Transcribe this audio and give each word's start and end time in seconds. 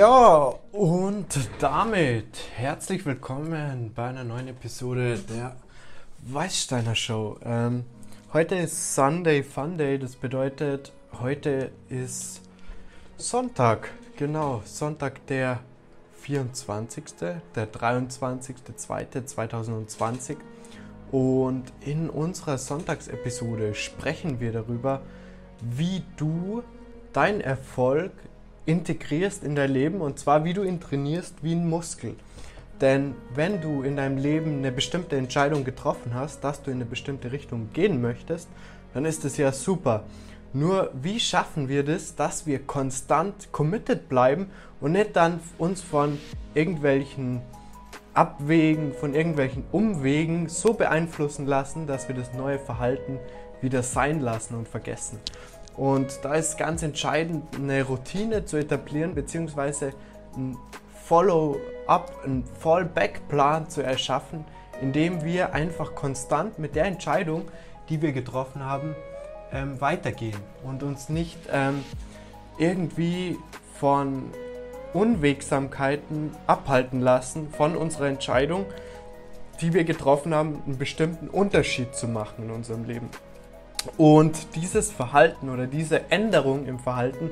Ja, 0.00 0.54
und 0.72 1.26
damit 1.58 2.38
herzlich 2.56 3.04
willkommen 3.04 3.92
bei 3.94 4.08
einer 4.08 4.24
neuen 4.24 4.48
Episode 4.48 5.18
der 5.18 5.56
Weißsteiner 6.22 6.94
Show. 6.94 7.36
Ähm, 7.44 7.84
heute 8.32 8.54
ist 8.54 8.94
Sunday 8.94 9.42
Fun 9.42 9.76
Day, 9.76 9.98
das 9.98 10.16
bedeutet, 10.16 10.94
heute 11.20 11.70
ist 11.90 12.40
Sonntag, 13.18 13.90
genau, 14.16 14.62
Sonntag 14.64 15.26
der 15.26 15.60
24., 16.22 17.04
der 17.54 17.70
23.02.2020. 17.70 20.36
Und 21.12 21.64
in 21.82 22.08
unserer 22.08 22.56
Sonntagsepisode 22.56 23.74
sprechen 23.74 24.40
wir 24.40 24.52
darüber, 24.52 25.02
wie 25.60 26.02
du 26.16 26.62
deinen 27.12 27.42
Erfolg 27.42 28.12
integrierst 28.70 29.44
in 29.44 29.54
dein 29.54 29.72
Leben 29.72 30.00
und 30.00 30.18
zwar 30.18 30.44
wie 30.44 30.52
du 30.52 30.62
ihn 30.62 30.80
trainierst 30.80 31.42
wie 31.42 31.52
ein 31.54 31.68
Muskel. 31.68 32.14
Denn 32.80 33.14
wenn 33.34 33.60
du 33.60 33.82
in 33.82 33.96
deinem 33.96 34.16
Leben 34.16 34.58
eine 34.58 34.72
bestimmte 34.72 35.16
Entscheidung 35.16 35.64
getroffen 35.64 36.14
hast, 36.14 36.42
dass 36.44 36.62
du 36.62 36.70
in 36.70 36.78
eine 36.78 36.86
bestimmte 36.86 37.30
Richtung 37.30 37.68
gehen 37.72 38.00
möchtest, 38.00 38.48
dann 38.94 39.04
ist 39.04 39.24
es 39.24 39.36
ja 39.36 39.52
super. 39.52 40.04
Nur 40.52 40.90
wie 41.00 41.20
schaffen 41.20 41.68
wir 41.68 41.84
das, 41.84 42.16
dass 42.16 42.46
wir 42.46 42.58
konstant 42.60 43.52
committed 43.52 44.08
bleiben 44.08 44.50
und 44.80 44.92
nicht 44.92 45.14
dann 45.14 45.40
uns 45.58 45.80
von 45.82 46.18
irgendwelchen 46.54 47.42
Abwägen, 48.14 48.92
von 48.94 49.14
irgendwelchen 49.14 49.64
Umwegen 49.70 50.48
so 50.48 50.72
beeinflussen 50.72 51.46
lassen, 51.46 51.86
dass 51.86 52.08
wir 52.08 52.16
das 52.16 52.32
neue 52.32 52.58
Verhalten 52.58 53.18
wieder 53.60 53.82
sein 53.82 54.20
lassen 54.20 54.56
und 54.56 54.66
vergessen. 54.66 55.20
Und 55.76 56.20
da 56.22 56.34
ist 56.34 56.58
ganz 56.58 56.82
entscheidend, 56.82 57.44
eine 57.56 57.84
Routine 57.84 58.44
zu 58.44 58.56
etablieren, 58.56 59.14
beziehungsweise 59.14 59.92
ein 60.36 60.56
Follow-up, 61.04 62.12
einen 62.24 62.44
Fallback-Plan 62.60 63.68
zu 63.68 63.82
erschaffen, 63.82 64.44
indem 64.80 65.24
wir 65.24 65.54
einfach 65.54 65.94
konstant 65.94 66.58
mit 66.58 66.74
der 66.74 66.84
Entscheidung, 66.84 67.48
die 67.88 68.02
wir 68.02 68.12
getroffen 68.12 68.64
haben, 68.64 68.94
ähm, 69.52 69.80
weitergehen 69.80 70.38
und 70.64 70.82
uns 70.82 71.08
nicht 71.08 71.38
ähm, 71.52 71.84
irgendwie 72.58 73.36
von 73.78 74.30
Unwegsamkeiten 74.92 76.32
abhalten 76.46 77.00
lassen 77.00 77.48
von 77.50 77.76
unserer 77.76 78.08
Entscheidung, 78.08 78.66
die 79.60 79.72
wir 79.72 79.84
getroffen 79.84 80.34
haben, 80.34 80.62
einen 80.66 80.78
bestimmten 80.78 81.28
Unterschied 81.28 81.94
zu 81.94 82.08
machen 82.08 82.44
in 82.44 82.50
unserem 82.50 82.84
Leben. 82.84 83.08
Und 83.96 84.54
dieses 84.54 84.90
Verhalten 84.90 85.48
oder 85.48 85.66
diese 85.66 86.10
Änderung 86.10 86.66
im 86.66 86.78
Verhalten 86.78 87.30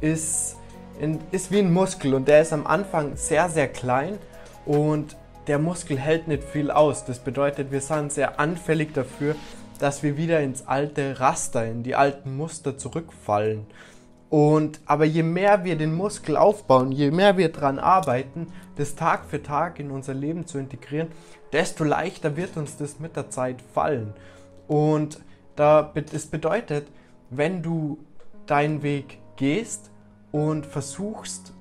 ist, 0.00 0.56
in, 1.00 1.18
ist 1.30 1.50
wie 1.50 1.60
ein 1.60 1.72
Muskel 1.72 2.14
und 2.14 2.28
der 2.28 2.42
ist 2.42 2.52
am 2.52 2.66
Anfang 2.66 3.16
sehr, 3.16 3.48
sehr 3.48 3.68
klein 3.68 4.18
und 4.66 5.16
der 5.46 5.58
Muskel 5.58 5.98
hält 5.98 6.28
nicht 6.28 6.44
viel 6.44 6.70
aus. 6.70 7.04
Das 7.04 7.18
bedeutet, 7.18 7.72
wir 7.72 7.80
sind 7.80 8.12
sehr 8.12 8.38
anfällig 8.38 8.92
dafür, 8.92 9.34
dass 9.78 10.02
wir 10.02 10.16
wieder 10.16 10.40
ins 10.40 10.66
alte 10.66 11.18
Raster, 11.18 11.66
in 11.66 11.82
die 11.82 11.94
alten 11.94 12.36
Muster 12.36 12.76
zurückfallen. 12.76 13.66
Und 14.28 14.80
aber 14.86 15.06
je 15.06 15.24
mehr 15.24 15.64
wir 15.64 15.76
den 15.76 15.94
Muskel 15.94 16.36
aufbauen, 16.36 16.92
je 16.92 17.10
mehr 17.10 17.36
wir 17.36 17.50
daran 17.50 17.78
arbeiten, 17.78 18.46
das 18.76 18.94
Tag 18.94 19.24
für 19.24 19.42
Tag 19.42 19.80
in 19.80 19.90
unser 19.90 20.14
Leben 20.14 20.46
zu 20.46 20.58
integrieren, 20.58 21.08
desto 21.52 21.82
leichter 21.82 22.36
wird 22.36 22.56
uns 22.56 22.76
das 22.76 23.00
mit 23.00 23.16
der 23.16 23.30
Zeit 23.30 23.56
fallen. 23.74 24.14
Und 24.68 25.18
da, 25.60 25.92
das 26.10 26.24
bedeutet, 26.24 26.88
wenn 27.28 27.62
du 27.62 27.98
deinen 28.46 28.82
Weg 28.82 29.18
gehst 29.36 29.90
und 30.32 30.64
versuchst, 30.64 31.52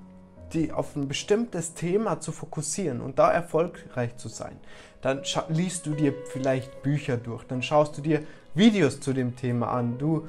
die 0.53 0.72
auf 0.72 0.95
ein 0.95 1.09
bestimmtes 1.09 1.73
Thema 1.73 2.22
zu 2.22 2.31
fokussieren 2.31 3.02
und 3.02 3.19
da 3.19 3.29
erfolgreich 3.29 4.16
zu 4.16 4.29
sein, 4.29 4.57
dann 5.01 5.22
liest 5.50 5.85
du 5.85 5.96
dir 5.96 6.13
vielleicht 6.31 6.81
Bücher 6.81 7.18
durch, 7.18 7.44
dann 7.44 7.62
schaust 7.62 7.97
du 7.97 8.01
dir 8.01 8.23
Videos 8.56 9.01
zu 9.01 9.12
dem 9.12 9.35
Thema 9.35 9.68
an, 9.72 9.97
du, 9.97 10.28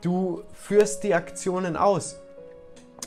du 0.00 0.42
führst 0.54 1.04
die 1.04 1.14
Aktionen 1.14 1.76
aus. 1.76 2.18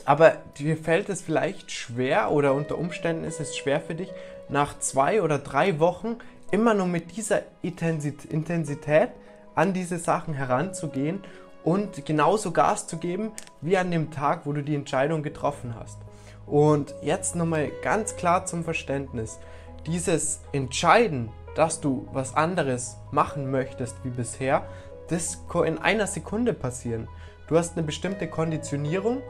Aber 0.04 0.36
dir 0.58 0.76
fällt 0.76 1.08
es 1.08 1.22
vielleicht 1.22 1.72
schwer 1.72 2.30
oder 2.30 2.54
unter 2.54 2.78
Umständen 2.78 3.24
ist 3.24 3.40
es 3.40 3.56
schwer 3.56 3.80
für 3.80 3.96
dich, 3.96 4.12
nach 4.48 4.78
zwei 4.78 5.22
oder 5.22 5.38
drei 5.38 5.80
Wochen 5.80 6.18
immer 6.52 6.72
nur 6.74 6.86
mit 6.86 7.16
dieser 7.16 7.42
Intensität 7.62 9.10
an 9.54 9.72
diese 9.72 9.98
Sachen 9.98 10.34
heranzugehen 10.34 11.22
und 11.62 12.04
genauso 12.04 12.50
Gas 12.50 12.86
zu 12.86 12.98
geben 12.98 13.32
wie 13.60 13.76
an 13.76 13.90
dem 13.90 14.10
Tag, 14.10 14.44
wo 14.44 14.52
du 14.52 14.62
die 14.62 14.74
Entscheidung 14.74 15.22
getroffen 15.22 15.74
hast. 15.78 15.98
Und 16.46 16.94
jetzt 17.02 17.36
nochmal 17.36 17.70
ganz 17.82 18.16
klar 18.16 18.44
zum 18.44 18.64
Verständnis. 18.64 19.38
Dieses 19.86 20.40
Entscheiden, 20.52 21.30
dass 21.54 21.80
du 21.80 22.06
was 22.12 22.34
anderes 22.34 22.96
machen 23.10 23.50
möchtest 23.50 23.96
wie 24.04 24.10
bisher, 24.10 24.66
das 25.08 25.46
kann 25.48 25.64
in 25.64 25.78
einer 25.78 26.06
Sekunde 26.06 26.52
passieren. 26.52 27.08
Du 27.46 27.56
hast 27.56 27.76
eine 27.76 27.86
bestimmte 27.86 28.26
Konditionierung 28.26 29.22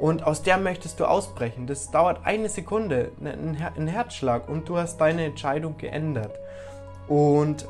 und 0.00 0.24
aus 0.24 0.42
der 0.42 0.58
möchtest 0.58 1.00
du 1.00 1.06
ausbrechen. 1.06 1.66
Das 1.66 1.90
dauert 1.90 2.24
eine 2.24 2.48
Sekunde, 2.48 3.12
ein 3.22 3.86
Herzschlag 3.86 4.48
und 4.48 4.68
du 4.68 4.76
hast 4.76 4.98
deine 4.98 5.24
Entscheidung 5.24 5.76
geändert. 5.78 6.32
Und 7.08 7.66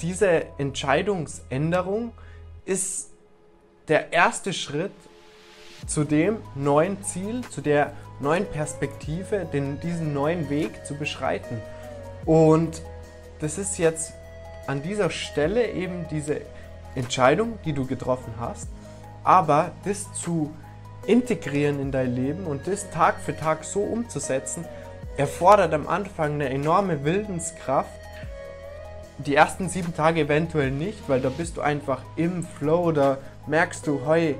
diese 0.00 0.46
Entscheidungsänderung 0.58 2.12
ist 2.64 3.10
der 3.88 4.12
erste 4.12 4.52
Schritt 4.52 4.92
zu 5.86 6.04
dem 6.04 6.38
neuen 6.54 7.02
Ziel, 7.02 7.42
zu 7.50 7.60
der 7.60 7.92
neuen 8.20 8.46
Perspektive, 8.46 9.46
den, 9.52 9.80
diesen 9.80 10.12
neuen 10.12 10.50
Weg 10.50 10.84
zu 10.86 10.94
beschreiten. 10.94 11.60
Und 12.26 12.82
das 13.40 13.58
ist 13.58 13.78
jetzt 13.78 14.12
an 14.66 14.82
dieser 14.82 15.10
Stelle 15.10 15.70
eben 15.70 16.06
diese 16.10 16.42
Entscheidung, 16.94 17.58
die 17.64 17.72
du 17.72 17.86
getroffen 17.86 18.34
hast, 18.38 18.68
aber 19.24 19.72
das 19.84 20.12
zu 20.12 20.54
integrieren 21.06 21.80
in 21.80 21.90
dein 21.90 22.14
Leben 22.14 22.46
und 22.46 22.66
das 22.66 22.90
Tag 22.90 23.20
für 23.20 23.36
Tag 23.36 23.64
so 23.64 23.80
umzusetzen, 23.80 24.64
erfordert 25.16 25.72
am 25.72 25.88
Anfang 25.88 26.34
eine 26.34 26.50
enorme 26.50 27.04
Wildenskraft 27.04 27.99
die 29.26 29.34
ersten 29.34 29.68
sieben 29.68 29.94
Tage 29.94 30.20
eventuell 30.20 30.70
nicht, 30.70 31.08
weil 31.08 31.20
da 31.20 31.28
bist 31.28 31.56
du 31.56 31.60
einfach 31.60 32.02
im 32.16 32.42
Flow, 32.42 32.92
da 32.92 33.18
merkst 33.46 33.86
du, 33.86 34.00
hey, 34.06 34.36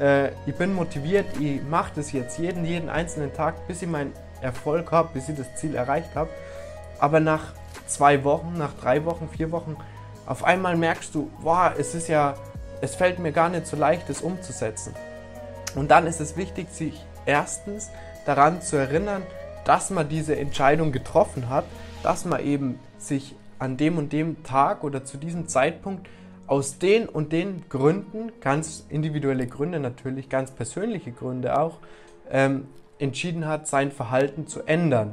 äh, 0.00 0.28
ich 0.46 0.54
bin 0.56 0.74
motiviert, 0.74 1.26
ich 1.38 1.62
mache 1.62 1.92
das 1.96 2.12
jetzt 2.12 2.38
jeden, 2.38 2.64
jeden 2.64 2.88
einzelnen 2.88 3.32
Tag, 3.32 3.66
bis 3.66 3.82
ich 3.82 3.88
meinen 3.88 4.12
Erfolg 4.40 4.90
habe, 4.90 5.10
bis 5.14 5.28
ich 5.28 5.36
das 5.36 5.54
Ziel 5.56 5.74
erreicht 5.74 6.14
habe. 6.14 6.30
Aber 6.98 7.20
nach 7.20 7.52
zwei 7.86 8.24
Wochen, 8.24 8.54
nach 8.56 8.72
drei 8.74 9.04
Wochen, 9.04 9.28
vier 9.28 9.50
Wochen, 9.52 9.76
auf 10.26 10.44
einmal 10.44 10.76
merkst 10.76 11.14
du, 11.14 11.30
wow, 11.40 11.72
es 11.76 11.94
ist 11.94 12.08
ja, 12.08 12.34
es 12.80 12.94
fällt 12.94 13.18
mir 13.18 13.32
gar 13.32 13.48
nicht 13.48 13.66
so 13.66 13.76
leicht, 13.76 14.08
das 14.08 14.22
umzusetzen. 14.22 14.94
Und 15.74 15.90
dann 15.90 16.06
ist 16.06 16.20
es 16.20 16.36
wichtig, 16.36 16.68
sich 16.70 17.04
erstens 17.26 17.90
daran 18.24 18.62
zu 18.62 18.76
erinnern, 18.76 19.22
dass 19.64 19.90
man 19.90 20.08
diese 20.08 20.36
Entscheidung 20.36 20.92
getroffen 20.92 21.48
hat, 21.48 21.64
dass 22.02 22.24
man 22.24 22.44
eben 22.44 22.78
sich 22.98 23.34
an 23.62 23.76
dem 23.76 23.96
und 23.96 24.12
dem 24.12 24.42
Tag 24.42 24.82
oder 24.82 25.04
zu 25.04 25.16
diesem 25.16 25.46
Zeitpunkt 25.46 26.08
aus 26.48 26.78
den 26.78 27.08
und 27.08 27.30
den 27.32 27.62
Gründen, 27.68 28.32
ganz 28.40 28.84
individuelle 28.88 29.46
Gründe 29.46 29.78
natürlich, 29.78 30.28
ganz 30.28 30.50
persönliche 30.50 31.12
Gründe 31.12 31.56
auch, 31.58 31.78
ähm, 32.28 32.66
entschieden 32.98 33.46
hat, 33.46 33.68
sein 33.68 33.92
Verhalten 33.92 34.48
zu 34.48 34.62
ändern. 34.64 35.12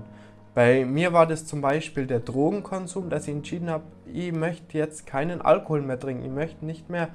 Bei 0.55 0.83
mir 0.83 1.13
war 1.13 1.27
das 1.27 1.45
zum 1.45 1.61
Beispiel 1.61 2.07
der 2.07 2.21
Drogenkonsum, 2.21 3.11
dass 3.11 3.27
ich 3.27 3.35
entschieden 3.35 3.69
habe, 3.69 3.83
ich 4.11 4.31
möchte 4.31 4.79
jetzt 4.79 5.05
keinen 5.05 5.41
Alkohol 5.41 5.81
mehr 5.81 5.99
trinken, 5.99 6.25
ich 6.25 6.31
möchte 6.31 6.65
nicht 6.65 6.89
mehr 6.89 7.09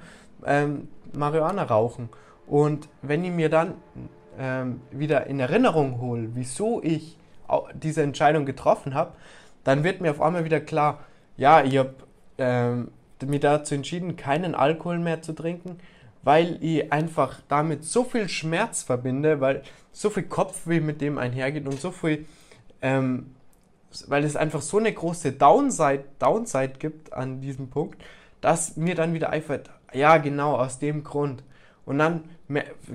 ähm, 0.47 0.87
Marihuana 1.12 1.65
rauchen. 1.65 2.10
Und 2.47 2.89
wenn 3.03 3.25
ich 3.25 3.33
mir 3.33 3.48
dann 3.48 3.75
ähm, 4.39 4.83
wieder 4.92 5.27
in 5.27 5.41
Erinnerung 5.41 6.01
hole, 6.01 6.28
wieso 6.34 6.80
ich 6.80 7.19
diese 7.75 8.03
Entscheidung 8.03 8.47
getroffen 8.47 8.95
habe, 8.95 9.15
dann 9.65 9.83
wird 9.83 10.01
mir 10.01 10.13
auf 10.13 10.21
einmal 10.21 10.45
wieder 10.45 10.60
klar, 10.60 11.01
ja, 11.36 11.63
ich 11.63 11.77
habe 11.78 11.95
ähm, 12.39 12.91
mich 13.25 13.41
dazu 13.41 13.75
entschieden, 13.75 14.16
keinen 14.16 14.54
Alkohol 14.54 14.98
mehr 14.98 15.22
zu 15.22 15.33
trinken, 15.33 15.78
weil 16.22 16.59
ich 16.63 16.92
einfach 16.92 17.41
damit 17.48 17.84
so 17.84 18.04
viel 18.04 18.28
Schmerz 18.28 18.83
verbinde, 18.83 19.41
weil 19.41 19.63
so 19.92 20.10
viel 20.10 20.25
Kopfweh 20.25 20.81
mit 20.81 21.01
dem 21.01 21.19
einhergeht 21.19 21.66
und 21.66 21.81
so 21.81 21.91
viel, 21.91 22.27
ähm, 22.83 23.34
weil 24.09 24.25
es 24.25 24.36
einfach 24.36 24.63
so 24.63 24.78
eine 24.78 24.92
große 24.92 25.33
Downside, 25.33 26.04
Downside 26.19 26.75
gibt 26.78 27.13
an 27.13 27.41
diesem 27.41 27.69
Punkt, 27.69 28.03
dass 28.41 28.77
mir 28.77 28.95
dann 28.95 29.15
wieder 29.15 29.30
einfällt, 29.30 29.71
ja 29.92 30.19
genau, 30.19 30.57
aus 30.57 30.78
dem 30.78 31.04
Grund. 31.04 31.42
Und 31.87 31.98
dann 31.98 32.25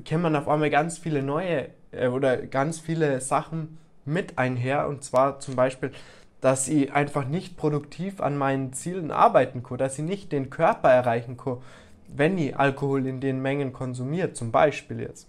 kennt 0.03 0.23
man 0.23 0.35
auf 0.35 0.47
einmal 0.47 0.69
ganz 0.69 0.97
viele 0.97 1.23
neue 1.23 1.69
äh, 1.91 2.07
oder 2.07 2.37
ganz 2.37 2.79
viele 2.79 3.21
Sachen 3.21 3.77
mit 4.05 4.37
einher 4.37 4.87
und 4.87 5.03
zwar 5.03 5.39
zum 5.39 5.55
Beispiel, 5.55 5.91
dass 6.41 6.67
ich 6.67 6.93
einfach 6.93 7.27
nicht 7.27 7.57
produktiv 7.57 8.21
an 8.21 8.37
meinen 8.37 8.73
Zielen 8.73 9.11
arbeiten 9.11 9.63
kann, 9.63 9.77
dass 9.77 9.99
ich 9.99 10.05
nicht 10.05 10.31
den 10.31 10.49
Körper 10.49 10.89
erreichen 10.89 11.37
kann, 11.37 11.57
wenn 12.07 12.37
ich 12.37 12.57
Alkohol 12.57 13.05
in 13.05 13.19
den 13.19 13.41
Mengen 13.41 13.73
konsumiere, 13.73 14.33
zum 14.33 14.51
Beispiel 14.51 15.01
jetzt. 15.01 15.27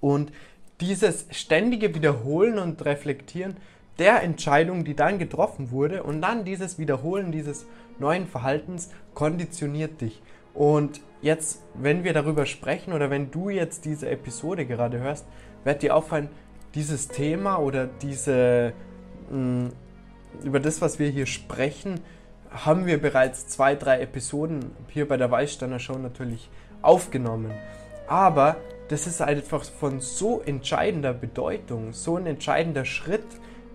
Und 0.00 0.32
dieses 0.80 1.26
ständige 1.30 1.94
Wiederholen 1.94 2.58
und 2.58 2.84
Reflektieren 2.84 3.56
der 3.98 4.22
Entscheidung, 4.22 4.84
die 4.84 4.94
dann 4.94 5.18
getroffen 5.18 5.70
wurde 5.70 6.02
und 6.02 6.22
dann 6.22 6.44
dieses 6.44 6.78
Wiederholen 6.78 7.32
dieses 7.32 7.66
neuen 7.98 8.26
Verhaltens 8.26 8.90
konditioniert 9.14 10.00
dich. 10.00 10.22
Und 10.54 11.00
jetzt, 11.20 11.62
wenn 11.74 12.02
wir 12.02 12.14
darüber 12.14 12.46
sprechen 12.46 12.92
oder 12.92 13.10
wenn 13.10 13.30
du 13.30 13.50
jetzt 13.50 13.84
diese 13.84 14.08
Episode 14.08 14.64
gerade 14.66 14.98
hörst, 14.98 15.26
wird 15.64 15.82
dir 15.82 15.94
auffallen, 15.94 16.30
dieses 16.74 17.08
Thema 17.08 17.58
oder 17.58 17.86
diese, 17.86 18.72
mm, 19.30 19.66
über 20.42 20.60
das, 20.60 20.80
was 20.80 20.98
wir 20.98 21.08
hier 21.08 21.26
sprechen, 21.26 22.00
haben 22.50 22.86
wir 22.86 23.00
bereits 23.00 23.46
zwei, 23.46 23.74
drei 23.74 24.00
Episoden 24.00 24.72
hier 24.88 25.06
bei 25.06 25.16
der 25.16 25.30
Weißsteiner 25.30 25.78
Show 25.78 25.94
natürlich 25.94 26.48
aufgenommen. 26.82 27.52
Aber 28.08 28.56
das 28.88 29.06
ist 29.06 29.22
einfach 29.22 29.64
von 29.64 30.00
so 30.00 30.42
entscheidender 30.44 31.12
Bedeutung, 31.12 31.92
so 31.92 32.16
ein 32.16 32.26
entscheidender 32.26 32.84
Schritt, 32.84 33.24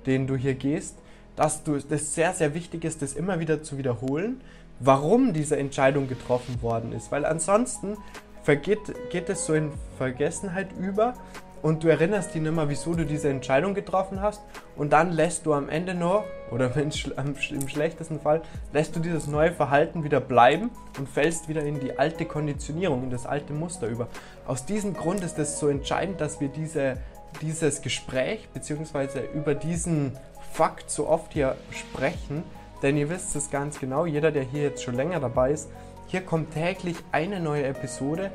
den 0.06 0.28
du 0.28 0.36
hier 0.36 0.56
gehst, 0.56 0.98
dass 1.38 1.64
du 1.64 1.78
das 1.78 2.14
sehr, 2.16 2.34
sehr 2.34 2.54
wichtig 2.54 2.84
ist, 2.84 3.02
das 3.02 3.14
immer 3.14 3.40
wieder 3.40 3.64
zu 3.64 3.78
wiederholen, 3.78 4.42
warum 4.80 5.34
diese 5.34 5.58
Entscheidung 5.58 6.08
getroffen 6.08 6.62
worden 6.62 6.92
ist. 6.92 7.12
Weil 7.12 7.26
ansonsten 7.26 7.98
vergeht, 8.44 8.94
geht 9.10 9.30
es 9.30 9.46
so 9.46 9.54
in 9.54 9.72
Vergessenheit 9.98 10.68
über 10.78 11.14
und 11.62 11.84
du 11.84 11.88
erinnerst 11.88 12.34
dich 12.34 12.42
nicht 12.42 12.54
mehr, 12.54 12.70
wieso 12.70 12.94
du 12.94 13.06
diese 13.06 13.30
Entscheidung 13.30 13.74
getroffen 13.74 14.22
hast 14.22 14.42
und 14.76 14.94
dann 14.94 15.12
lässt 15.12 15.46
du 15.46 15.54
am 15.54 15.70
Ende 15.70 15.94
nur, 15.94 16.24
oder 16.52 16.72
im 16.76 16.92
schlechtesten 16.92 18.20
Fall, 18.20 18.42
lässt 18.72 18.96
du 18.96 19.00
dieses 19.00 19.28
neue 19.28 19.52
Verhalten 19.52 20.04
wieder 20.04 20.20
bleiben 20.20 20.70
und 20.98 21.10
fällst 21.10 21.50
wieder 21.50 21.64
in 21.64 21.80
die 21.80 21.98
alte 21.98 22.26
Konditionierung, 22.26 23.04
in 23.04 23.10
das 23.10 23.26
alte 23.26 23.54
Muster 23.54 23.88
über. 23.88 24.08
Aus 24.46 24.66
diesem 24.66 24.94
Grund 24.94 25.24
ist 25.24 25.40
es 25.40 25.60
so 25.60 25.68
entscheidend, 25.68 26.22
dass 26.22 26.40
wir 26.40 26.50
diese, 26.50 26.98
dieses 27.42 27.82
Gespräch 27.82 28.48
bzw. 28.54 29.22
über 29.34 29.56
diesen 29.56 30.18
Fakt 30.52 30.90
so 30.90 31.08
oft 31.08 31.34
hier 31.34 31.56
sprechen, 31.72 32.44
denn 32.82 32.96
ihr 32.96 33.10
wisst 33.10 33.36
es 33.36 33.50
ganz 33.50 33.80
genau, 33.80 34.06
jeder, 34.06 34.32
der 34.32 34.44
hier 34.44 34.62
jetzt 34.62 34.84
schon 34.84 34.96
länger 34.96 35.20
dabei 35.20 35.52
ist, 35.52 35.70
hier 36.08 36.22
kommt 36.22 36.54
täglich 36.54 36.98
eine 37.12 37.40
neue 37.40 37.66
Episode, 37.66 38.32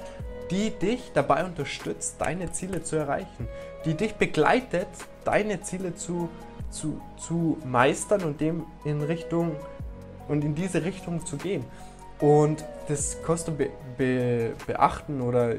die 0.51 0.71
dich 0.71 1.13
dabei 1.15 1.45
unterstützt, 1.45 2.17
deine 2.19 2.51
Ziele 2.53 2.83
zu 2.83 2.97
erreichen, 2.97 3.49
die 3.85 3.95
dich 3.95 4.15
begleitet, 4.15 4.89
deine 5.25 5.63
Ziele 5.63 5.95
zu, 5.95 6.29
zu, 6.71 7.01
zu 7.17 7.59
meistern 7.65 8.25
und 8.25 8.41
dem 8.41 8.65
in 8.85 9.03
Richtung 9.03 9.55
und 10.29 10.45
in 10.45 10.55
diese 10.55 10.85
Richtung 10.85 11.25
zu 11.25 11.37
gehen. 11.37 11.65
Und 12.19 12.65
das 12.89 13.23
kostet 13.23 13.57
be, 13.57 13.71
be, 13.97 14.53
beachten 14.67 15.21
oder 15.21 15.55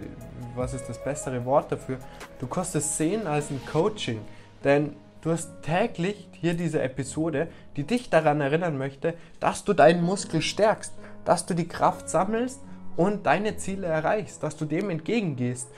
was 0.56 0.74
ist 0.74 0.88
das 0.88 1.04
bessere 1.04 1.44
Wort 1.46 1.72
dafür? 1.72 1.98
Du 2.40 2.48
kostest 2.48 2.98
sehen 2.98 3.26
als 3.26 3.50
ein 3.50 3.62
Coaching, 3.72 4.22
denn 4.64 4.96
du 5.22 5.32
hast 5.32 5.50
täglich 5.64 6.28
hier 6.34 6.54
diese 6.54 6.82
Episode, 6.82 7.48
die 7.78 7.84
dich 7.84 8.10
daran 8.10 8.42
erinnern 8.42 8.78
möchte, 8.78 9.16
dass 9.40 9.64
du 9.64 9.74
deinen 9.74 10.04
Muskel 10.04 10.42
stärkst, 10.42 10.94
dass 11.26 11.46
du 11.46 11.56
die 11.56 11.68
Kraft 11.68 12.10
sammelst 12.10 12.60
und 12.98 13.26
deine 13.26 13.58
Ziele 13.58 13.88
erreichst, 13.88 14.44
dass 14.44 14.58
du 14.58 14.66
dem 14.66 14.90
entgegengehst. 14.90 15.70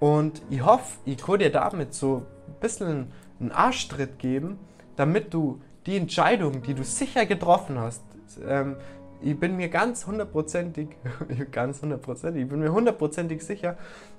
Und 0.00 0.42
ich 0.50 0.64
hoffe, 0.64 0.98
ich 1.04 1.18
kann 1.18 1.38
dir 1.38 1.50
damit 1.50 1.94
so 1.94 2.26
ein 2.48 2.60
bisschen 2.60 3.12
einen 3.40 3.52
Arschtritt 3.52 4.18
geben, 4.18 4.58
damit 4.96 5.32
du 5.32 5.60
die 5.86 5.96
Entscheidung, 5.96 6.62
die 6.62 6.74
du 6.74 6.84
sicher 6.84 7.26
getroffen 7.26 7.78
hast, 7.78 8.02
ähm, 8.46 8.76
ich 9.24 9.38
bin 9.38 9.56
mir 9.56 9.68
ganz 9.68 10.06
hundertprozentig, 10.06 10.88
ganz 11.52 11.82
hundertprozentig, 11.82 12.42
ich 12.42 12.48
bin 12.48 12.60
mir 12.60 12.72
hundertprozentig 12.72 13.42
sicher, 13.42 13.76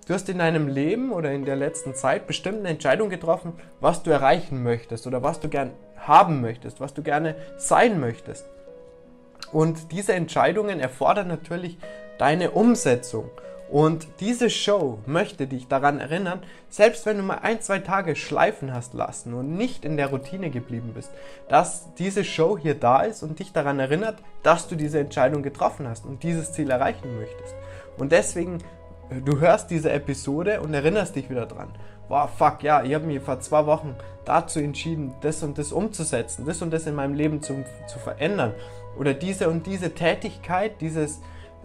du 0.07 0.13
hast 0.13 0.29
in 0.29 0.37
deinem 0.37 0.67
Leben 0.67 1.11
oder 1.11 1.31
in 1.31 1.45
der 1.45 1.55
letzten 1.55 1.93
Zeit 1.93 2.25
bestimmt 2.25 2.59
eine 2.59 2.69
Entscheidung 2.69 3.09
getroffen, 3.09 3.53
was 3.81 4.03
du 4.03 4.11
erreichen 4.11 4.63
möchtest 4.63 5.05
oder 5.05 5.21
was 5.21 5.39
du 5.39 5.49
gern 5.49 5.71
haben 5.97 6.41
möchtest, 6.41 6.79
was 6.79 6.93
du 6.93 7.03
gerne 7.03 7.35
sein 7.57 7.99
möchtest. 7.99 8.45
Und 9.51 9.91
diese 9.91 10.13
Entscheidungen 10.13 10.79
erfordern 10.79 11.27
natürlich 11.27 11.77
deine 12.17 12.51
Umsetzung. 12.51 13.29
Und 13.73 14.07
diese 14.19 14.51
Show 14.51 14.99
möchte 15.07 15.47
dich 15.47 15.67
daran 15.67 15.99
erinnern, 15.99 16.43
selbst 16.69 17.07
wenn 17.07 17.17
du 17.17 17.23
mal 17.23 17.39
ein, 17.41 17.59
zwei 17.59 17.79
Tage 17.79 18.15
schleifen 18.15 18.71
hast 18.71 18.93
lassen 18.93 19.33
und 19.33 19.57
nicht 19.57 19.83
in 19.83 19.97
der 19.97 20.11
Routine 20.11 20.51
geblieben 20.51 20.91
bist, 20.93 21.09
dass 21.49 21.91
diese 21.95 22.23
Show 22.23 22.55
hier 22.55 22.75
da 22.75 23.01
ist 23.01 23.23
und 23.23 23.39
dich 23.39 23.51
daran 23.51 23.79
erinnert, 23.79 24.17
dass 24.43 24.67
du 24.67 24.75
diese 24.75 24.99
Entscheidung 24.99 25.41
getroffen 25.41 25.87
hast 25.87 26.05
und 26.05 26.21
dieses 26.21 26.53
Ziel 26.53 26.69
erreichen 26.69 27.17
möchtest. 27.17 27.55
Und 27.97 28.11
deswegen, 28.11 28.59
äh, 29.09 29.21
du 29.25 29.39
hörst 29.39 29.71
diese 29.71 29.91
Episode 29.91 30.61
und 30.61 30.73
erinnerst 30.75 31.15
dich 31.15 31.31
wieder 31.31 31.47
dran. 31.47 31.69
Boah, 32.09 32.27
fuck, 32.27 32.61
ja, 32.61 32.83
ich 32.83 32.93
habe 32.93 33.05
mich 33.05 33.21
vor 33.21 33.39
zwei 33.39 33.65
Wochen 33.65 33.95
dazu 34.23 34.59
entschieden, 34.59 35.15
das 35.21 35.41
und 35.41 35.57
das 35.57 35.71
umzusetzen, 35.71 36.45
das 36.45 36.61
und 36.61 36.71
das 36.71 36.85
in 36.85 36.93
meinem 36.93 37.15
Leben 37.15 37.41
zu, 37.41 37.65
zu 37.87 37.97
verändern. 37.97 38.53
Oder 38.99 39.15
diese 39.15 39.49
und 39.49 39.65
diese 39.65 39.95
Tätigkeit, 39.95 40.79
dieses, 40.79 41.21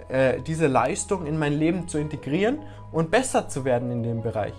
äh, 0.09 0.41
diese 0.41 0.67
Leistung 0.67 1.27
in 1.27 1.39
mein 1.39 1.53
Leben 1.53 1.89
zu 1.89 1.99
integrieren 1.99 2.59
und 2.93 3.11
besser 3.11 3.49
zu 3.49 3.65
werden 3.65 3.91
in 3.91 4.03
dem 4.03 4.23
Bereich. 4.23 4.55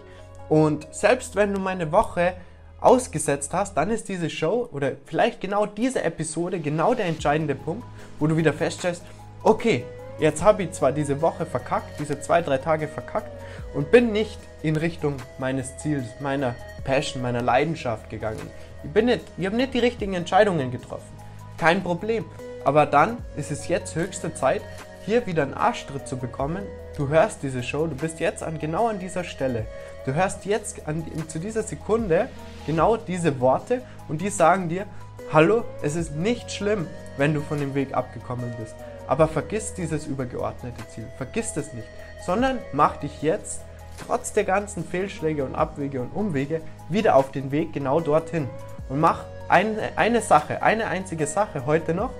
Und 0.49 0.87
selbst 0.91 1.35
wenn 1.35 1.53
du 1.53 1.59
meine 1.59 1.91
Woche 1.91 2.33
ausgesetzt 2.81 3.53
hast, 3.53 3.75
dann 3.75 3.89
ist 3.89 4.09
diese 4.09 4.29
Show 4.29 4.67
oder 4.71 4.93
vielleicht 5.05 5.41
genau 5.41 5.65
diese 5.65 6.03
Episode 6.03 6.59
genau 6.59 6.93
der 6.93 7.05
entscheidende 7.05 7.55
Punkt, 7.55 7.83
wo 8.19 8.27
du 8.27 8.37
wieder 8.37 8.53
feststellst, 8.53 9.03
okay, 9.43 9.83
jetzt 10.19 10.43
habe 10.43 10.63
ich 10.63 10.71
zwar 10.71 10.91
diese 10.91 11.21
Woche 11.21 11.45
verkackt, 11.45 11.99
diese 11.99 12.19
zwei, 12.19 12.41
drei 12.41 12.57
Tage 12.57 12.87
verkackt 12.87 13.31
und 13.73 13.91
bin 13.91 14.11
nicht 14.11 14.39
in 14.63 14.75
Richtung 14.75 15.17
meines 15.37 15.77
Ziels, 15.77 16.05
meiner 16.19 16.55
Passion, 16.83 17.21
meiner 17.21 17.41
Leidenschaft 17.41 18.09
gegangen. 18.09 18.41
Ich, 18.83 18.91
bin 18.91 19.05
nicht, 19.05 19.25
ich 19.37 19.45
habe 19.45 19.55
nicht 19.55 19.73
die 19.73 19.79
richtigen 19.79 20.13
Entscheidungen 20.13 20.71
getroffen. 20.71 21.11
Kein 21.57 21.83
Problem. 21.83 22.25
Aber 22.63 22.85
dann 22.85 23.17
ist 23.37 23.51
es 23.51 23.67
jetzt 23.67 23.95
höchste 23.95 24.33
Zeit, 24.33 24.61
hier 25.05 25.25
wieder 25.25 25.43
einen 25.43 25.53
Arschtritt 25.53 26.07
zu 26.07 26.17
bekommen. 26.17 26.63
Du 26.97 27.07
hörst 27.09 27.43
diese 27.43 27.63
Show, 27.63 27.87
du 27.87 27.95
bist 27.95 28.19
jetzt 28.19 28.43
an, 28.43 28.59
genau 28.59 28.87
an 28.87 28.99
dieser 28.99 29.23
Stelle. 29.23 29.65
Du 30.05 30.13
hörst 30.13 30.45
jetzt 30.45 30.87
an, 30.87 31.03
zu 31.27 31.39
dieser 31.39 31.63
Sekunde 31.63 32.29
genau 32.65 32.97
diese 32.97 33.39
Worte 33.39 33.81
und 34.07 34.21
die 34.21 34.29
sagen 34.29 34.69
dir, 34.69 34.85
hallo, 35.31 35.63
es 35.81 35.95
ist 35.95 36.15
nicht 36.15 36.51
schlimm, 36.51 36.87
wenn 37.17 37.33
du 37.33 37.41
von 37.41 37.59
dem 37.59 37.75
Weg 37.75 37.93
abgekommen 37.93 38.53
bist. 38.59 38.75
Aber 39.07 39.27
vergiss 39.27 39.73
dieses 39.73 40.05
übergeordnete 40.07 40.87
Ziel, 40.89 41.07
vergiss 41.17 41.55
es 41.57 41.73
nicht, 41.73 41.87
sondern 42.25 42.59
mach 42.73 42.97
dich 42.97 43.21
jetzt, 43.21 43.61
trotz 44.05 44.33
der 44.33 44.43
ganzen 44.43 44.83
Fehlschläge 44.85 45.43
und 45.43 45.55
Abwege 45.55 46.01
und 46.01 46.15
Umwege, 46.15 46.61
wieder 46.89 47.15
auf 47.15 47.31
den 47.31 47.51
Weg 47.51 47.73
genau 47.73 47.99
dorthin. 47.99 48.47
Und 48.87 48.99
mach 48.99 49.23
eine, 49.47 49.89
eine 49.95 50.21
Sache, 50.21 50.61
eine 50.61 50.87
einzige 50.87 51.27
Sache 51.27 51.65
heute 51.65 51.93
noch 51.93 52.11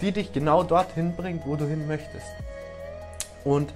die 0.00 0.12
dich 0.12 0.32
genau 0.32 0.62
dorthin 0.62 1.14
bringt, 1.16 1.46
wo 1.46 1.56
du 1.56 1.66
hin 1.66 1.86
möchtest. 1.86 2.26
Und 3.44 3.72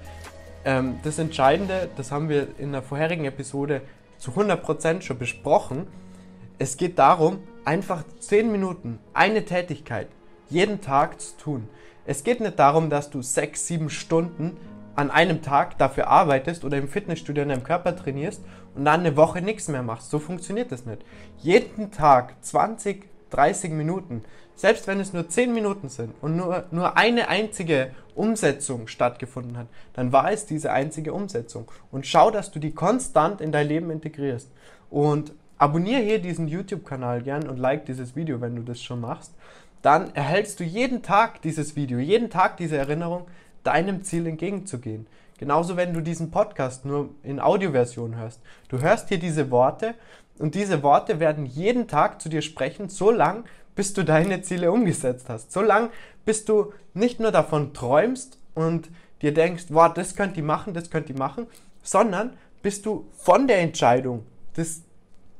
ähm, 0.63 0.99
das 1.03 1.19
Entscheidende, 1.19 1.89
das 1.95 2.11
haben 2.11 2.29
wir 2.29 2.47
in 2.57 2.71
der 2.71 2.81
vorherigen 2.81 3.25
Episode 3.25 3.81
zu 4.17 4.31
100% 4.31 5.01
schon 5.01 5.17
besprochen. 5.17 5.87
Es 6.57 6.77
geht 6.77 6.97
darum, 6.99 7.39
einfach 7.65 8.03
10 8.19 8.51
Minuten 8.51 8.99
eine 9.13 9.45
Tätigkeit 9.45 10.07
jeden 10.49 10.81
Tag 10.81 11.19
zu 11.19 11.37
tun. 11.37 11.69
Es 12.05 12.23
geht 12.23 12.39
nicht 12.39 12.59
darum, 12.59 12.89
dass 12.89 13.09
du 13.09 13.21
6, 13.21 13.67
7 13.67 13.89
Stunden 13.89 14.57
an 14.95 15.11
einem 15.11 15.41
Tag 15.41 15.77
dafür 15.77 16.07
arbeitest 16.07 16.63
oder 16.63 16.77
im 16.77 16.87
Fitnessstudio 16.87 17.43
an 17.43 17.49
deinem 17.49 17.63
Körper 17.63 17.95
trainierst 17.95 18.43
und 18.75 18.85
dann 18.85 19.01
eine 19.01 19.17
Woche 19.17 19.41
nichts 19.41 19.67
mehr 19.67 19.83
machst. 19.83 20.09
So 20.09 20.19
funktioniert 20.19 20.71
das 20.71 20.85
nicht. 20.85 21.03
Jeden 21.37 21.91
Tag 21.91 22.35
20, 22.41 23.05
30 23.35 23.71
Minuten 23.71 24.23
selbst 24.55 24.87
wenn 24.87 24.99
es 24.99 25.11
nur 25.11 25.27
10 25.27 25.53
Minuten 25.53 25.89
sind 25.89 26.13
und 26.21 26.37
nur, 26.37 26.65
nur 26.71 26.97
eine 26.97 27.27
einzige 27.27 27.91
Umsetzung 28.15 28.87
stattgefunden 28.87 29.57
hat, 29.57 29.67
dann 29.93 30.13
war 30.13 30.31
es 30.31 30.45
diese 30.45 30.71
einzige 30.71 31.13
Umsetzung. 31.13 31.69
Und 31.91 32.07
schau, 32.07 32.31
dass 32.31 32.51
du 32.51 32.59
die 32.59 32.71
konstant 32.71 33.41
in 33.41 33.51
dein 33.51 33.67
Leben 33.67 33.91
integrierst. 33.91 34.49
Und 34.89 35.33
abonniere 35.57 36.01
hier 36.01 36.19
diesen 36.19 36.47
YouTube-Kanal 36.47 37.21
gern 37.21 37.49
und 37.49 37.57
like 37.57 37.85
dieses 37.85 38.15
Video, 38.15 38.39
wenn 38.39 38.55
du 38.55 38.61
das 38.61 38.81
schon 38.81 39.01
machst. 39.01 39.33
Dann 39.81 40.15
erhältst 40.15 40.59
du 40.59 40.63
jeden 40.63 41.03
Tag 41.03 41.41
dieses 41.41 41.75
Video, 41.75 41.99
jeden 41.99 42.29
Tag 42.29 42.57
diese 42.57 42.77
Erinnerung, 42.77 43.27
deinem 43.63 44.03
Ziel 44.03 44.25
entgegenzugehen. 44.25 45.05
Genauso, 45.37 45.75
wenn 45.75 45.93
du 45.93 45.99
diesen 45.99 46.31
Podcast 46.31 46.85
nur 46.85 47.09
in 47.23 47.41
Audioversion 47.41 48.15
hörst. 48.15 48.39
Du 48.69 48.79
hörst 48.79 49.09
hier 49.09 49.19
diese 49.19 49.51
Worte 49.51 49.95
und 50.39 50.55
diese 50.55 50.83
Worte 50.83 51.19
werden 51.19 51.45
jeden 51.45 51.87
Tag 51.87 52.21
zu 52.21 52.29
dir 52.29 52.41
sprechen, 52.41 52.89
so 52.89 53.11
lang, 53.11 53.45
bis 53.75 53.93
du 53.93 54.03
deine 54.03 54.41
Ziele 54.41 54.71
umgesetzt 54.71 55.29
hast. 55.29 55.51
So 55.51 55.61
lange, 55.61 55.89
bis 56.25 56.45
du 56.45 56.73
nicht 56.93 57.19
nur 57.19 57.31
davon 57.31 57.73
träumst 57.73 58.37
und 58.53 58.89
dir 59.21 59.33
denkst, 59.33 59.65
wow, 59.69 59.93
das 59.93 60.15
könnt 60.15 60.37
ihr 60.37 60.43
machen, 60.43 60.73
das 60.73 60.89
könnt 60.89 61.09
ihr 61.09 61.17
machen, 61.17 61.47
sondern 61.83 62.33
bis 62.61 62.81
du 62.81 63.05
von 63.13 63.47
der 63.47 63.59
Entscheidung, 63.59 64.25
das, 64.55 64.81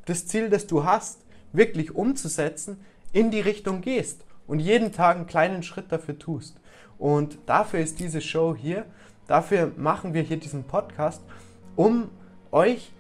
das 0.06 0.28
Ziel, 0.28 0.50
das 0.50 0.68
du 0.68 0.84
hast, 0.84 1.22
wirklich 1.52 1.96
umzusetzen, 1.96 2.80
in 3.14 3.32
die 3.32 3.40
Richtung 3.40 3.82
gehst 3.82 4.26
und 4.48 4.60
jeden 4.60 4.92
Tag 4.92 5.16
einen 5.16 5.28
kleinen 5.28 5.64
Schritt 5.64 5.92
dafür 5.92 6.20
tust. 6.20 6.58
Und 6.98 7.38
dafür 7.46 7.80
ist 7.80 8.00
diese 8.00 8.22
Show 8.22 8.56
hier, 8.56 8.86
dafür 9.28 9.72
machen 9.78 10.14
wir 10.14 10.22
hier 10.22 10.38
diesen 10.38 10.64
Podcast, 10.64 11.22
um 11.76 12.10
euch 12.52 12.92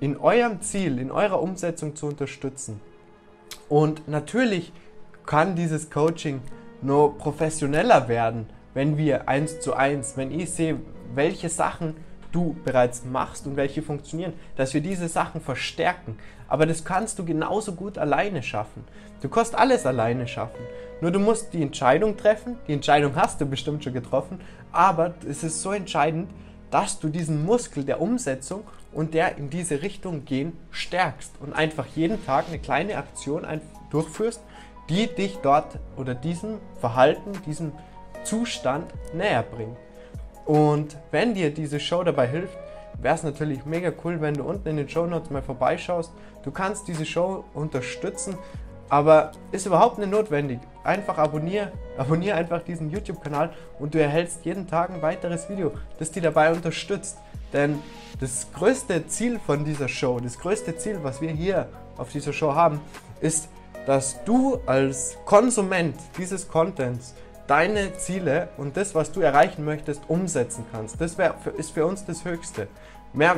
in 0.00 0.16
eurem 0.16 0.60
Ziel, 0.60 0.98
in 0.98 1.10
eurer 1.10 1.42
Umsetzung 1.42 1.96
zu 1.96 2.06
unterstützen. 2.06 2.80
Und 3.68 4.08
natürlich 4.08 4.72
kann 5.26 5.56
dieses 5.56 5.90
Coaching 5.90 6.40
nur 6.80 7.18
professioneller 7.18 8.08
werden, 8.08 8.46
wenn 8.74 8.96
wir 8.96 9.28
eins 9.28 9.60
zu 9.60 9.74
eins, 9.74 10.16
wenn 10.16 10.30
ich 10.30 10.50
sehe, 10.50 10.80
welche 11.14 11.48
Sachen 11.48 11.96
du 12.32 12.56
bereits 12.64 13.04
machst 13.04 13.46
und 13.46 13.56
welche 13.56 13.82
funktionieren, 13.82 14.34
dass 14.56 14.74
wir 14.74 14.80
diese 14.80 15.08
Sachen 15.08 15.40
verstärken. 15.40 16.18
Aber 16.46 16.66
das 16.66 16.84
kannst 16.84 17.18
du 17.18 17.24
genauso 17.24 17.72
gut 17.72 17.98
alleine 17.98 18.42
schaffen. 18.42 18.84
Du 19.20 19.28
kannst 19.28 19.54
alles 19.54 19.86
alleine 19.86 20.28
schaffen. 20.28 20.62
Nur 21.00 21.10
du 21.10 21.18
musst 21.18 21.52
die 21.52 21.62
Entscheidung 21.62 22.16
treffen. 22.16 22.56
Die 22.66 22.72
Entscheidung 22.72 23.16
hast 23.16 23.40
du 23.40 23.46
bestimmt 23.46 23.84
schon 23.84 23.92
getroffen. 23.92 24.40
Aber 24.72 25.14
es 25.28 25.42
ist 25.42 25.62
so 25.62 25.72
entscheidend, 25.72 26.30
dass 26.70 26.98
du 26.98 27.08
diesen 27.08 27.44
Muskel 27.44 27.84
der 27.84 28.00
Umsetzung 28.00 28.62
und 28.92 29.14
der 29.14 29.36
in 29.36 29.50
diese 29.50 29.82
Richtung 29.82 30.24
gehen 30.24 30.52
stärkst 30.70 31.32
und 31.40 31.52
einfach 31.52 31.86
jeden 31.94 32.24
Tag 32.24 32.46
eine 32.48 32.58
kleine 32.58 32.96
Aktion 32.96 33.46
durchführst, 33.90 34.40
die 34.88 35.06
dich 35.06 35.38
dort 35.42 35.78
oder 35.96 36.14
diesem 36.14 36.58
Verhalten, 36.80 37.32
diesem 37.46 37.72
Zustand 38.24 38.92
näher 39.14 39.42
bringt. 39.42 39.76
Und 40.46 40.96
wenn 41.10 41.34
dir 41.34 41.52
diese 41.52 41.78
Show 41.78 42.02
dabei 42.04 42.26
hilft, 42.26 42.56
wäre 43.00 43.14
es 43.14 43.22
natürlich 43.22 43.64
mega 43.64 43.92
cool, 44.04 44.20
wenn 44.20 44.34
du 44.34 44.44
unten 44.44 44.68
in 44.68 44.76
den 44.76 44.88
Show 44.88 45.06
Notes 45.06 45.30
mal 45.30 45.42
vorbeischaust. 45.42 46.12
Du 46.42 46.50
kannst 46.50 46.88
diese 46.88 47.04
Show 47.04 47.44
unterstützen, 47.54 48.36
aber 48.88 49.32
ist 49.52 49.66
überhaupt 49.66 49.98
nicht 49.98 50.10
notwendig. 50.10 50.60
Einfach 50.84 51.18
abonniere, 51.18 51.72
abonniere 51.96 52.36
einfach 52.36 52.62
diesen 52.62 52.90
YouTube-Kanal 52.90 53.50
und 53.78 53.94
du 53.94 54.00
erhältst 54.00 54.44
jeden 54.44 54.66
Tag 54.66 54.90
ein 54.90 55.02
weiteres 55.02 55.48
Video, 55.48 55.72
das 55.98 56.10
dir 56.10 56.22
dabei 56.22 56.52
unterstützt. 56.52 57.18
Denn 57.52 57.78
das 58.20 58.46
größte 58.52 59.06
Ziel 59.06 59.38
von 59.38 59.64
dieser 59.64 59.88
Show, 59.88 60.18
das 60.20 60.38
größte 60.38 60.76
Ziel, 60.76 61.00
was 61.02 61.20
wir 61.20 61.30
hier 61.30 61.68
auf 61.96 62.10
dieser 62.12 62.32
Show 62.32 62.54
haben, 62.54 62.80
ist, 63.20 63.48
dass 63.86 64.22
du 64.24 64.58
als 64.66 65.16
Konsument 65.24 65.96
dieses 66.18 66.48
Contents 66.48 67.14
deine 67.46 67.96
Ziele 67.96 68.48
und 68.58 68.76
das, 68.76 68.94
was 68.94 69.10
du 69.12 69.20
erreichen 69.20 69.64
möchtest, 69.64 70.02
umsetzen 70.08 70.64
kannst. 70.70 71.00
Das 71.00 71.16
wär, 71.16 71.34
ist 71.56 71.70
für 71.70 71.86
uns 71.86 72.04
das 72.04 72.24
Höchste. 72.24 72.68
Mehr, 73.14 73.36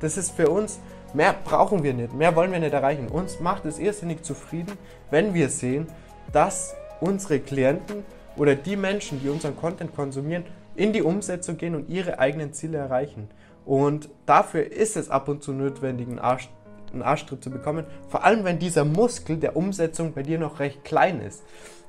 das 0.00 0.16
ist 0.16 0.32
für 0.32 0.50
uns, 0.50 0.80
mehr 1.14 1.34
brauchen 1.44 1.82
wir 1.82 1.94
nicht, 1.94 2.14
mehr 2.14 2.34
wollen 2.36 2.52
wir 2.52 2.58
nicht 2.58 2.72
erreichen. 2.72 3.08
Uns 3.08 3.40
macht 3.40 3.64
es 3.64 3.78
irrsinnig 3.78 4.22
zufrieden, 4.22 4.72
wenn 5.10 5.34
wir 5.34 5.48
sehen, 5.48 5.86
dass 6.32 6.74
unsere 7.00 7.40
Klienten 7.40 8.04
oder 8.36 8.54
die 8.54 8.76
Menschen, 8.76 9.20
die 9.20 9.28
unseren 9.28 9.56
Content 9.56 9.94
konsumieren, 9.94 10.44
in 10.74 10.92
die 10.92 11.02
Umsetzung 11.02 11.58
gehen 11.58 11.74
und 11.74 11.88
ihre 11.88 12.18
eigenen 12.18 12.52
Ziele 12.52 12.78
erreichen. 12.78 13.28
Und 13.64 14.08
dafür 14.26 14.70
ist 14.70 14.96
es 14.96 15.10
ab 15.10 15.28
und 15.28 15.42
zu 15.42 15.52
notwendig, 15.52 16.08
einen, 16.08 16.18
Arsch, 16.18 16.48
einen 16.92 17.02
Arschtritt 17.02 17.44
zu 17.44 17.50
bekommen. 17.50 17.84
Vor 18.08 18.24
allem, 18.24 18.44
wenn 18.44 18.58
dieser 18.58 18.84
Muskel 18.84 19.36
der 19.36 19.56
Umsetzung 19.56 20.12
bei 20.12 20.22
dir 20.22 20.38
noch 20.38 20.58
recht 20.60 20.84
klein 20.84 21.20
ist. 21.20 21.42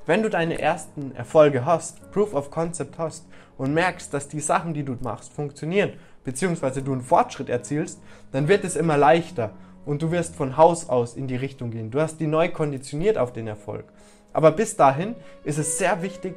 Wenn 0.06 0.22
du 0.22 0.28
deine 0.28 0.60
ersten 0.60 1.14
Erfolge 1.14 1.64
hast, 1.64 2.10
Proof 2.12 2.34
of 2.34 2.50
Concept 2.50 2.98
hast 2.98 3.26
und 3.56 3.72
merkst, 3.72 4.12
dass 4.12 4.28
die 4.28 4.40
Sachen, 4.40 4.74
die 4.74 4.82
du 4.82 4.96
machst, 5.00 5.32
funktionieren, 5.32 5.94
beziehungsweise 6.24 6.82
du 6.82 6.92
einen 6.92 7.02
Fortschritt 7.02 7.48
erzielst, 7.48 8.00
dann 8.32 8.48
wird 8.48 8.64
es 8.64 8.76
immer 8.76 8.96
leichter 8.96 9.50
und 9.84 10.02
du 10.02 10.10
wirst 10.10 10.34
von 10.34 10.56
Haus 10.56 10.88
aus 10.88 11.14
in 11.14 11.26
die 11.26 11.36
Richtung 11.36 11.70
gehen. 11.70 11.90
Du 11.90 12.00
hast 12.00 12.18
die 12.18 12.26
neu 12.26 12.48
konditioniert 12.48 13.18
auf 13.18 13.32
den 13.32 13.46
Erfolg. 13.46 13.84
Aber 14.32 14.50
bis 14.50 14.76
dahin 14.76 15.14
ist 15.44 15.58
es 15.58 15.78
sehr 15.78 16.02
wichtig, 16.02 16.34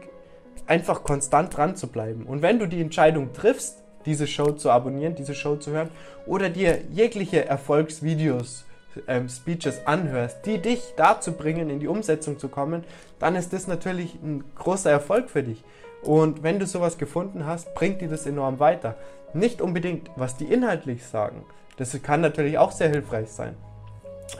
einfach 0.68 1.04
konstant 1.04 1.56
dran 1.56 1.76
zu 1.76 1.88
bleiben. 1.88 2.26
Und 2.26 2.42
wenn 2.42 2.60
du 2.60 2.68
die 2.68 2.82
Entscheidung 2.82 3.34
triffst, 3.34 3.84
diese 4.06 4.28
Show 4.28 4.52
zu 4.52 4.70
abonnieren, 4.70 5.16
diese 5.16 5.34
Show 5.34 5.56
zu 5.56 5.72
hören 5.72 5.90
oder 6.26 6.50
dir 6.50 6.80
jegliche 6.92 7.46
Erfolgsvideos, 7.46 8.66
ähm, 9.08 9.30
Speeches 9.30 9.86
anhörst, 9.86 10.46
die 10.46 10.60
dich 10.60 10.94
dazu 10.96 11.34
bringen, 11.34 11.70
in 11.70 11.80
die 11.80 11.88
Umsetzung 11.88 12.40
zu 12.40 12.50
kommen, 12.50 12.84
dann 13.20 13.36
ist 13.36 13.54
das 13.54 13.68
natürlich 13.68 14.16
ein 14.16 14.44
großer 14.56 14.90
Erfolg 14.90 15.30
für 15.30 15.44
dich. 15.44 15.64
Und 16.04 16.44
wenn 16.44 16.60
du 16.60 16.66
sowas 16.66 16.98
gefunden 16.98 17.46
hast, 17.46 17.74
bringt 17.74 18.02
dir 18.02 18.08
das 18.08 18.26
enorm 18.26 18.60
weiter. 18.60 18.96
Nicht 19.38 19.62
unbedingt, 19.62 20.10
was 20.16 20.36
die 20.36 20.46
inhaltlich 20.46 21.06
sagen. 21.06 21.44
Das 21.78 21.96
kann 22.02 22.22
natürlich 22.22 22.58
auch 22.58 22.72
sehr 22.72 22.90
hilfreich 22.90 23.30
sein. 23.30 23.56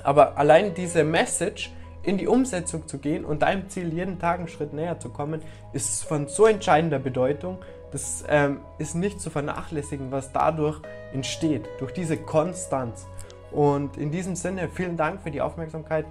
Aber 0.04 0.38
allein 0.38 0.74
diese 0.74 1.04
Message 1.04 1.72
in 2.02 2.18
die 2.18 2.26
Umsetzung 2.26 2.88
zu 2.88 2.98
gehen 2.98 3.24
und 3.24 3.44
deinem 3.44 3.70
Ziel 3.70 3.94
jeden 3.94 4.18
Tag 4.18 4.40
einen 4.40 4.48
Schritt 4.48 4.74
näher 4.74 5.00
zu 5.00 5.10
kommen, 5.10 5.42
ist 5.72 6.04
von 6.04 6.28
so 6.28 6.48
entscheidender 6.48 6.98
Bedeutung. 6.98 7.60
Das 7.92 8.24
ähm, 8.28 8.62
ist 8.80 8.96
nicht 8.96 9.22
zu 9.22 9.30
vernachlässigen, 9.30 10.12
was 10.12 10.34
dadurch 10.34 10.82
entsteht, 11.14 11.70
durch 11.78 11.94
diese 11.94 12.18
Konstanz. 12.18 13.06
Und 13.52 13.98
in 13.98 14.10
diesem 14.10 14.36
Sinne, 14.36 14.68
vielen 14.68 14.98
Dank 14.98 15.22
für 15.22 15.30
die 15.30 15.42
Aufmerksamkeit. 15.42 16.06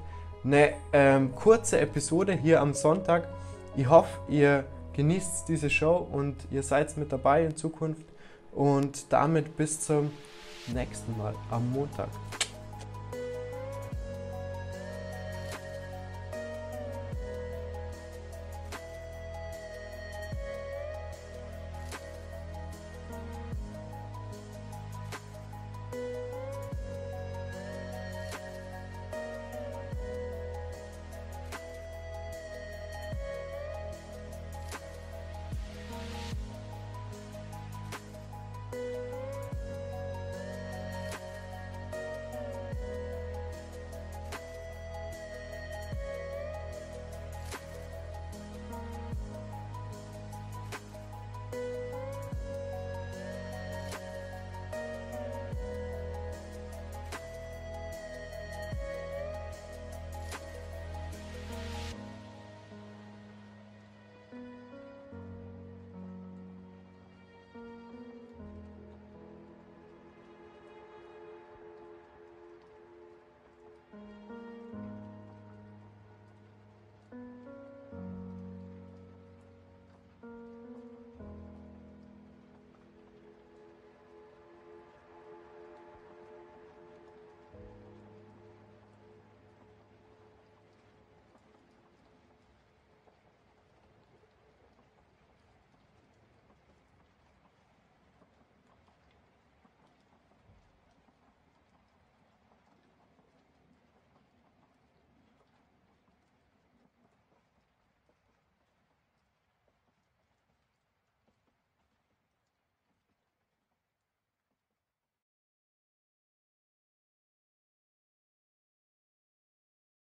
Eine 0.44 0.74
ähm, 0.92 1.34
kurze 1.34 1.80
Episode 1.80 2.34
hier 2.34 2.60
am 2.60 2.72
Sonntag. 2.72 3.26
Ich 3.76 3.88
hoffe, 3.88 4.16
ihr 4.28 4.64
genießt 4.92 5.48
diese 5.48 5.70
Show 5.70 5.96
und 5.96 6.36
ihr 6.52 6.62
seid 6.62 6.96
mit 6.96 7.10
dabei 7.10 7.44
in 7.44 7.56
Zukunft. 7.56 8.15
Und 8.56 9.12
damit 9.12 9.56
bis 9.58 9.80
zum 9.80 10.10
nächsten 10.74 11.16
Mal 11.18 11.34
am 11.50 11.70
Montag. 11.72 12.08